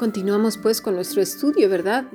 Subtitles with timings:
[0.00, 2.06] Continuamos pues con nuestro estudio, ¿verdad?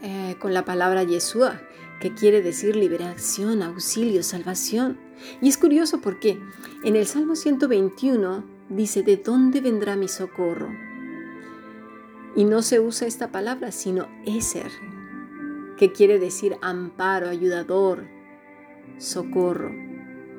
[0.00, 1.60] Eh, con la palabra Yeshua,
[2.00, 4.98] que quiere decir liberación, auxilio, salvación.
[5.42, 6.40] Y es curioso porque
[6.82, 10.70] en el Salmo 121 dice, ¿de dónde vendrá mi socorro?
[12.36, 14.72] Y no se usa esta palabra, sino Eser,
[15.76, 18.06] que quiere decir amparo, ayudador,
[18.96, 19.70] socorro.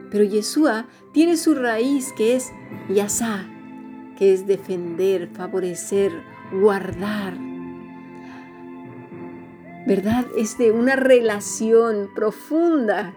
[0.09, 2.51] Pero Yeshua tiene su raíz que es
[2.89, 3.47] Yasá,
[4.17, 6.11] que es defender, favorecer,
[6.51, 7.33] guardar.
[9.87, 10.25] ¿Verdad?
[10.37, 13.13] Es de una relación profunda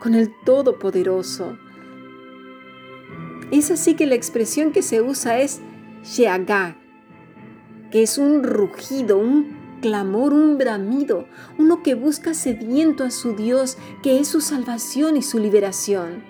[0.00, 1.56] con el Todopoderoso.
[3.50, 5.60] Es así que la expresión que se usa es
[6.02, 6.76] Sheagá,
[7.90, 11.26] que es un rugido, un clamor, un bramido,
[11.58, 16.22] uno que busca sediento a su Dios, que es su salvación y su liberación.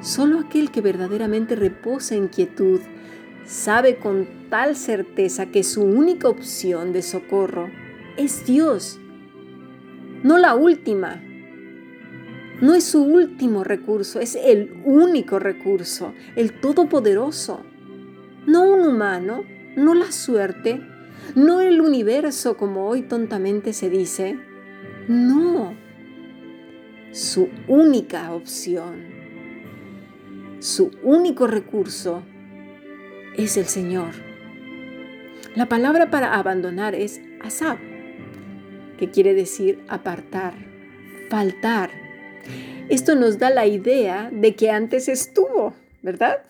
[0.00, 2.80] Solo aquel que verdaderamente reposa en quietud
[3.44, 7.70] sabe con tal certeza que su única opción de socorro
[8.16, 9.00] es Dios,
[10.22, 11.20] no la última.
[12.60, 17.64] No es su último recurso, es el único recurso, el todopoderoso.
[18.46, 19.42] No un humano,
[19.74, 20.80] no la suerte,
[21.34, 24.38] no el universo como hoy tontamente se dice.
[25.08, 25.74] No,
[27.10, 29.22] su única opción
[30.62, 32.22] su único recurso
[33.36, 34.10] es el Señor.
[35.54, 37.78] La palabra para abandonar es asab,
[38.98, 40.54] que quiere decir apartar,
[41.28, 41.90] faltar.
[42.88, 46.42] Esto nos da la idea de que antes estuvo, ¿verdad?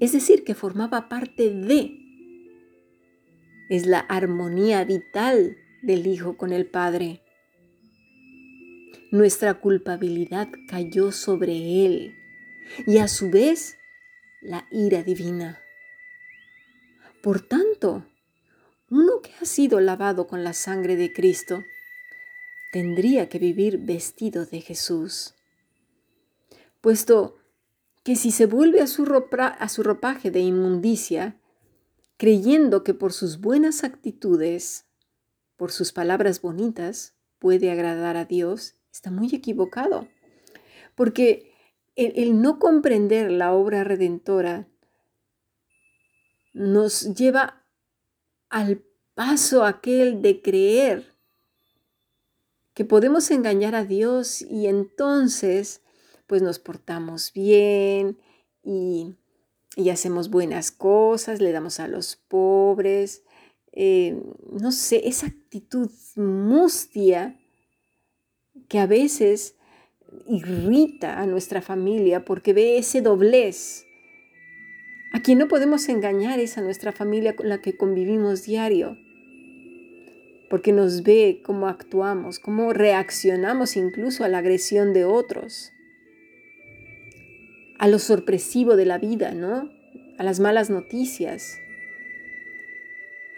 [0.00, 1.98] Es decir, que formaba parte de.
[3.68, 7.22] Es la armonía vital del Hijo con el Padre.
[9.10, 12.14] Nuestra culpabilidad cayó sobre Él
[12.86, 13.78] y a su vez
[14.40, 15.60] la ira divina.
[17.22, 18.06] Por tanto,
[18.90, 21.64] uno que ha sido lavado con la sangre de Cristo
[22.72, 25.34] tendría que vivir vestido de Jesús,
[26.80, 27.36] puesto
[28.04, 31.38] que si se vuelve a su, ropaje de inmundicia,
[32.16, 34.86] creyendo que por sus buenas actitudes,
[35.56, 40.08] por sus palabras bonitas, puede agradar a Dios, está muy equivocado,
[40.94, 41.47] porque
[41.98, 44.68] el, no comprender la obra redentora
[46.54, 47.64] nos lleva
[48.48, 51.14] al paso aquel de creer
[52.72, 55.82] que podemos engañar a Dios y entonces
[56.28, 58.18] pues nos portamos bien
[58.62, 59.16] y,
[59.90, 63.22] hacemos buenas cosas, le damos a los pobres,
[63.72, 64.20] eh,
[64.50, 67.40] no sé, esa actitud mustia
[68.68, 69.57] que a veces
[70.26, 73.86] irrita a nuestra familia porque ve ese doblez.
[75.12, 78.98] A quien no podemos engañar es a nuestra familia con la que convivimos diario,
[80.50, 85.72] porque nos ve cómo actuamos, cómo reaccionamos incluso a la agresión de otros,
[87.78, 89.70] a lo sorpresivo de la vida, ¿no?
[90.18, 91.58] A las malas noticias.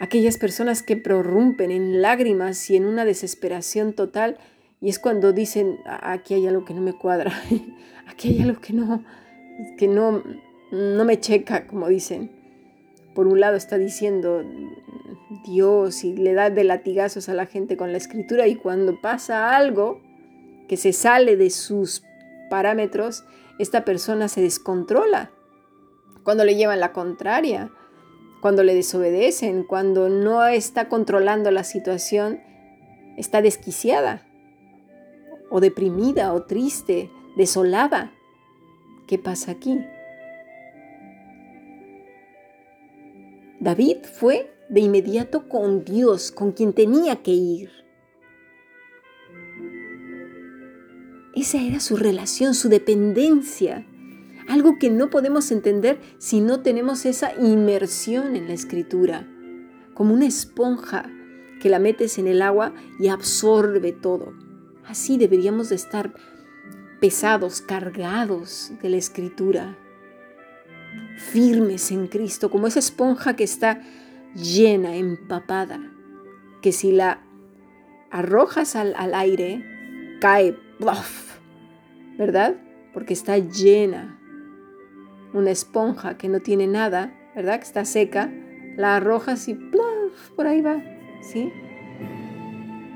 [0.00, 4.38] Aquellas personas que prorrumpen en lágrimas y en una desesperación total
[4.80, 7.32] y es cuando dicen, aquí hay algo que no me cuadra,
[8.06, 9.04] aquí hay algo que no,
[9.76, 10.22] que no,
[10.70, 12.30] no me checa, como dicen.
[13.14, 14.42] Por un lado está diciendo
[15.44, 19.56] Dios y le da de latigazos a la gente con la escritura y cuando pasa
[19.56, 20.00] algo
[20.68, 22.04] que se sale de sus
[22.48, 23.24] parámetros,
[23.58, 25.32] esta persona se descontrola.
[26.22, 27.70] Cuando le llevan la contraria,
[28.40, 32.40] cuando le desobedecen, cuando no está controlando la situación,
[33.16, 34.29] está desquiciada
[35.50, 38.12] o deprimida o triste, desolada.
[39.06, 39.78] ¿Qué pasa aquí?
[43.60, 47.70] David fue de inmediato con Dios, con quien tenía que ir.
[51.34, 53.86] Esa era su relación, su dependencia,
[54.48, 59.28] algo que no podemos entender si no tenemos esa inmersión en la escritura,
[59.94, 61.10] como una esponja
[61.60, 64.32] que la metes en el agua y absorbe todo.
[64.90, 66.12] Así deberíamos de estar
[67.00, 69.78] pesados, cargados de la escritura,
[71.16, 73.82] firmes en Cristo, como esa esponja que está
[74.34, 75.78] llena, empapada,
[76.60, 77.22] que si la
[78.10, 79.64] arrojas al, aire,
[80.20, 80.58] cae,
[82.18, 82.56] ¿verdad?
[82.92, 84.18] Porque está llena.
[85.32, 87.60] Una esponja que no tiene nada, ¿verdad?
[87.60, 88.28] Que está seca,
[88.76, 89.54] la arrojas y
[90.34, 90.82] por ahí va,
[91.22, 91.52] ¿sí?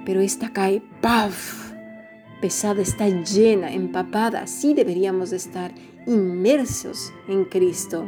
[0.04, 1.73] Pero esta cae, ¡paf!
[2.44, 4.42] Pesada, está llena, empapada.
[4.42, 5.72] Así deberíamos de estar
[6.06, 8.06] inmersos en Cristo.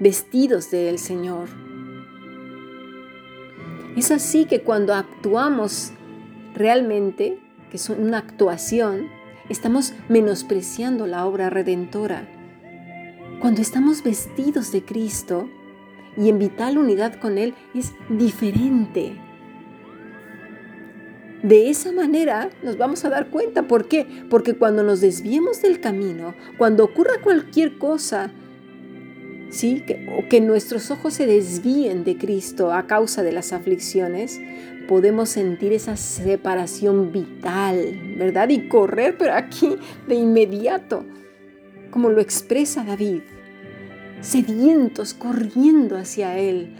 [0.00, 1.48] vestidos del Señor.
[3.96, 5.92] Es así que cuando actuamos
[6.56, 7.38] realmente,
[7.70, 9.06] que es una actuación,
[9.48, 12.28] estamos menospreciando la obra redentora.
[13.40, 15.48] Cuando estamos vestidos de Cristo
[16.16, 19.20] y en vital unidad con Él, es diferente.
[21.42, 23.66] De esa manera nos vamos a dar cuenta.
[23.66, 24.06] ¿Por qué?
[24.30, 28.30] Porque cuando nos desviemos del camino, cuando ocurra cualquier cosa,
[29.50, 29.82] ¿sí?
[29.86, 34.40] Que, o que nuestros ojos se desvíen de Cristo a causa de las aflicciones,
[34.86, 38.48] podemos sentir esa separación vital, ¿verdad?
[38.50, 41.04] Y correr, pero aquí de inmediato,
[41.90, 43.22] como lo expresa David,
[44.20, 46.76] sedientos, corriendo hacia Él.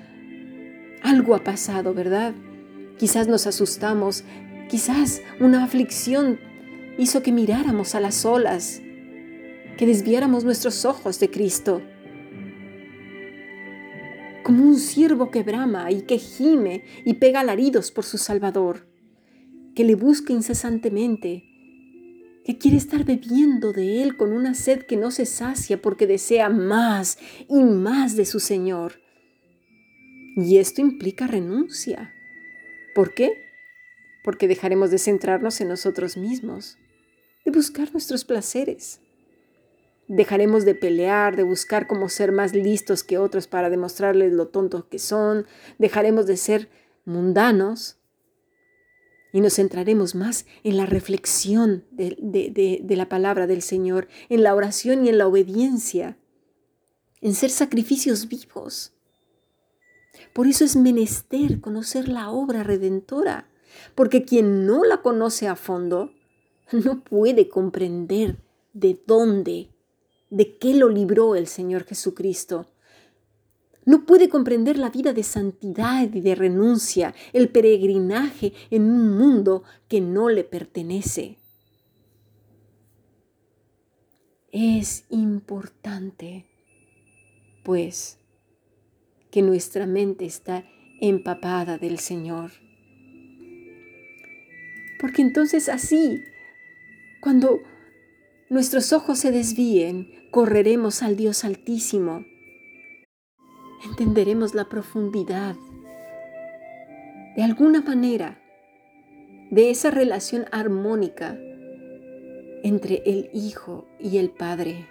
[1.03, 2.33] Algo ha pasado, ¿verdad?
[2.99, 4.25] Quizás nos asustamos,
[4.73, 6.41] Quizás una aflicción
[6.97, 8.81] hizo que miráramos a las olas,
[9.77, 11.83] que desviáramos nuestros ojos de Cristo.
[14.43, 18.89] Como un siervo que brama y que gime y pega alaridos por su Salvador,
[19.75, 21.45] que le busca incesantemente,
[22.47, 26.49] que quiere estar bebiendo de Él con una sed que no se sacia porque desea
[26.49, 29.03] más y más de su Señor.
[30.35, 32.15] Y esto implica renuncia.
[32.95, 33.52] ¿Por qué?
[34.23, 36.79] Porque dejaremos de centrarnos en nosotros mismos,
[37.45, 39.01] de buscar nuestros placeres.
[40.09, 44.85] Dejaremos de pelear, de buscar cómo ser más listos que otros para demostrarles lo tontos
[44.85, 45.47] que son.
[45.79, 46.69] Dejaremos de ser
[47.05, 47.99] mundanos
[49.33, 54.55] y nos centraremos más en la reflexión de, de, la palabra del Señor, en la
[54.55, 56.19] oración y en la obediencia,
[57.21, 58.93] en ser sacrificios vivos.
[60.35, 63.49] Por eso es menester conocer la obra redentora
[63.95, 66.13] porque quien no la conoce a fondo
[66.73, 68.39] no puede comprender
[68.73, 69.69] de dónde,
[70.31, 72.67] de qué lo libró el Señor Jesucristo.
[73.85, 79.65] No puede comprender la vida de santidad y de renuncia, el peregrinaje en un mundo
[79.89, 81.39] que no le pertenece.
[84.53, 86.47] Es importante,
[87.65, 88.19] pues,
[89.31, 90.65] que nuestra mente está
[91.01, 92.53] empapada del Señor.
[95.03, 96.23] Porque entonces así,
[97.21, 97.61] cuando
[98.49, 102.25] nuestros ojos se desvíen, correremos al Dios Altísimo.
[103.85, 105.57] Entenderemos la profundidad,
[107.35, 108.41] de alguna manera,
[109.51, 111.37] de esa relación armónica
[112.63, 114.87] entre el Hijo y el Padre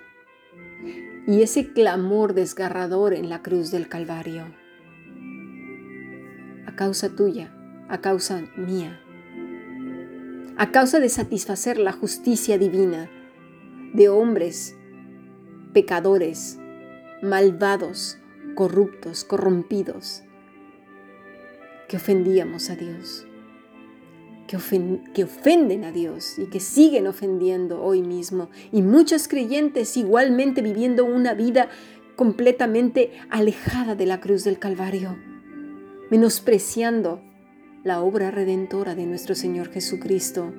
[1.26, 4.54] y ese clamor desgarrador en la cruz del Calvario.
[6.68, 7.56] A causa tuya,
[7.88, 9.01] a causa mía
[10.62, 13.10] a causa de satisfacer la justicia divina
[13.96, 14.78] de hombres,
[15.74, 16.60] pecadores,
[17.24, 18.20] malvados,
[18.54, 20.22] corruptos, corrompidos,
[21.90, 23.26] que ofendíamos a Dios,
[24.48, 24.60] que,
[25.16, 28.52] que, ofenden a Dios y que siguen ofendiendo hoy mismo.
[28.72, 31.70] Y muchos creyentes igualmente viviendo una vida
[32.16, 35.18] completamente alejada de la cruz del Calvario,
[36.12, 37.31] menospreciando
[37.84, 40.54] la obra redentora de nuestro Señor Jesucristo,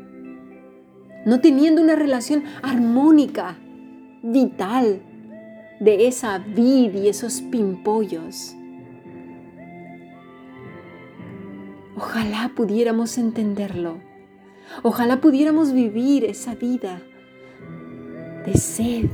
[1.24, 3.58] no teniendo una relación armónica,
[4.22, 5.02] vital,
[5.80, 8.54] de esa vid y esos pimpollos.
[11.96, 13.98] Ojalá pudiéramos entenderlo.
[14.82, 17.02] Ojalá pudiéramos vivir esa vida
[18.46, 19.10] de sed,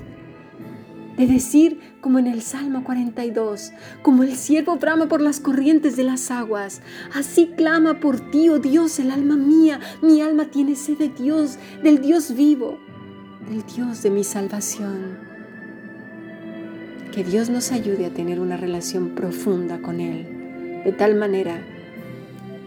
[1.18, 3.72] de decir como en el Salmo 42,
[4.02, 6.80] como el siervo brama por las corrientes de las aguas,
[7.12, 11.58] así clama por ti, oh Dios, el alma mía, mi alma tiene sed de Dios,
[11.82, 12.78] del Dios vivo,
[13.50, 15.18] del Dios de mi salvación.
[17.12, 21.60] Que Dios nos ayude a tener una relación profunda con Él, de tal manera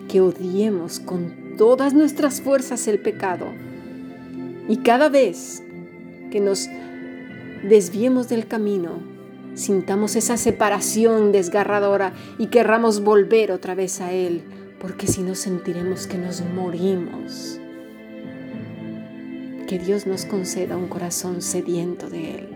[0.10, 3.48] que odiemos con todas nuestras fuerzas el pecado
[4.68, 5.64] y cada vez
[6.32, 6.68] que nos
[7.64, 9.00] desviemos del camino,
[9.54, 14.44] sintamos esa separación desgarradora y querramos volver otra vez a Él,
[14.80, 17.60] porque si no sentiremos que nos morimos.
[19.68, 22.50] Que Dios nos conceda un corazón sediento de Él.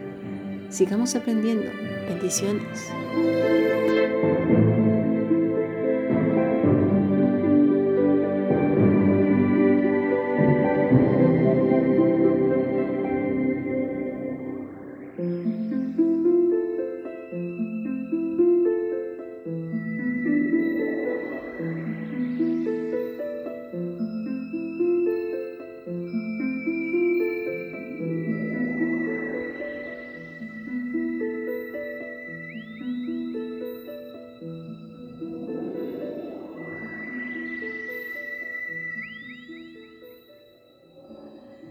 [0.69, 1.71] Sigamos aprendiendo.
[2.09, 2.89] Bendiciones.